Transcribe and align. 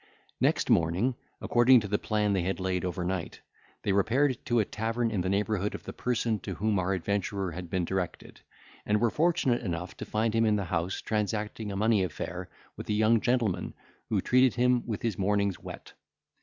Next 0.39 0.67
morning, 0.67 1.13
according 1.41 1.79
to 1.81 1.87
the 1.87 1.99
plan 1.99 2.33
they 2.33 2.41
had 2.41 2.59
laid 2.59 2.83
overnight, 2.83 3.41
they 3.83 3.91
repaired 3.91 4.35
to 4.45 4.57
a 4.59 4.65
tavern 4.65 5.11
in 5.11 5.21
the 5.21 5.29
neighbourhood 5.29 5.75
of 5.75 5.83
the 5.83 5.93
person 5.93 6.39
to 6.39 6.55
whom 6.55 6.79
our 6.79 6.93
adventurer 6.95 7.51
had 7.51 7.69
been 7.69 7.85
directed, 7.85 8.41
and 8.83 8.99
were 8.99 9.11
fortunate 9.11 9.61
enough 9.61 9.95
to 9.97 10.05
find 10.05 10.33
him 10.33 10.43
in 10.43 10.55
the 10.55 10.65
house, 10.65 11.01
transacting 11.03 11.71
a 11.71 11.75
money 11.75 12.01
affair 12.03 12.49
with 12.75 12.89
a 12.89 12.93
young 12.93 13.19
gentleman 13.21 13.75
who 14.09 14.21
treated 14.21 14.55
him 14.55 14.81
with 14.87 15.03
his 15.03 15.19
morning's 15.19 15.59
whet. 15.59 15.93